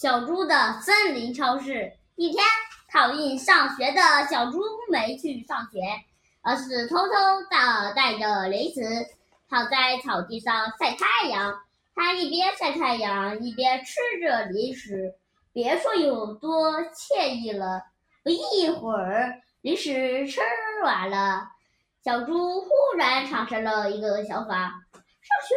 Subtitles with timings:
[0.00, 1.92] 小猪的森林超市。
[2.14, 2.40] 一天，
[2.88, 4.60] 讨厌上学的小猪
[4.92, 5.80] 没去上学，
[6.40, 7.14] 而是偷偷
[7.50, 8.80] 的带着零食，
[9.50, 11.52] 躺在草地上晒太阳。
[11.96, 15.16] 他一边晒太阳，一边吃着零食，
[15.52, 17.82] 别说有多惬意了。
[18.22, 20.40] 不一会儿，零食吃
[20.84, 21.48] 完了，
[22.04, 25.56] 小猪忽然产生了一个想法：上学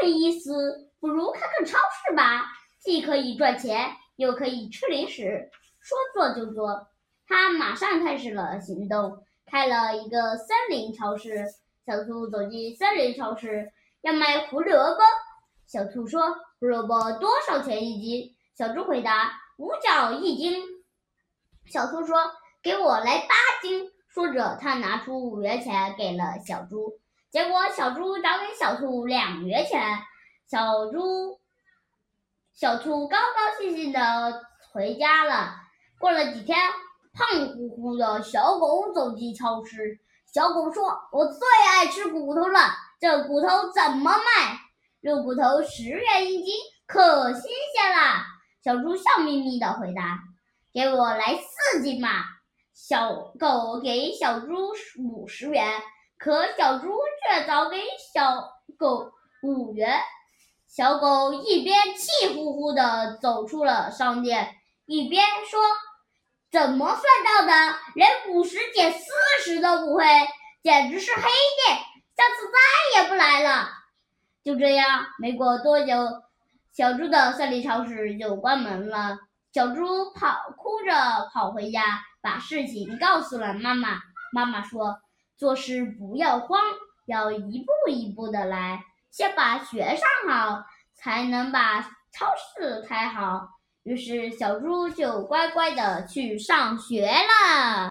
[0.00, 2.46] 多没意思，不如看看超市吧。
[2.84, 6.86] 既可以赚钱，又可以吃零食，说做就做。
[7.26, 11.46] 他马上开始了行动，开了一个森林超市。
[11.86, 15.00] 小兔走进森林超市，要买胡萝卜。
[15.66, 20.62] 小兔说：“胡萝卜多少钱一斤？”小猪回答：“五角一斤。”
[21.72, 22.16] 小兔说
[22.62, 26.92] ：“给我来八斤。”说着，他拿出五元钱给了小猪。
[27.30, 29.98] 结果，小猪找给小兔两元钱。
[30.46, 31.40] 小猪。
[32.54, 34.00] 小兔高高兴兴地
[34.72, 35.56] 回家了。
[35.98, 36.56] 过了几天，
[37.12, 39.98] 胖乎乎的小狗走进超市。
[40.32, 42.60] 小狗说：“我最爱吃骨头了，
[43.00, 44.58] 这骨头怎么卖
[45.02, 46.54] ？”“肉骨头十元一斤，
[46.86, 48.22] 可新鲜了。”
[48.62, 50.20] 小猪笑眯眯地回答。
[50.72, 52.08] “给我来四斤嘛！”
[52.72, 54.46] 小狗给小猪
[55.00, 55.82] 五十元，
[56.18, 56.88] 可小猪
[57.20, 59.10] 却早给小狗
[59.42, 59.98] 五元。
[60.74, 65.60] 小狗一边气呼呼地走出了商店，一边说
[66.50, 67.78] ：“怎么算到的？
[67.94, 69.06] 连五十减四
[69.44, 70.04] 十都不会，
[70.64, 71.78] 简直是黑店！
[72.16, 73.68] 下次再也不来了。”
[74.42, 75.94] 就这样，没过多久，
[76.72, 79.16] 小猪的森林超市就关门了。
[79.52, 84.00] 小猪跑哭着跑回家，把事情告诉了妈妈。
[84.32, 84.98] 妈妈说
[85.38, 86.60] ：“做事不要慌，
[87.06, 93.46] 要一步一步的来。”先把学上好，才能把超市开好。
[93.84, 97.82] 于是，小猪就乖乖的去上学了。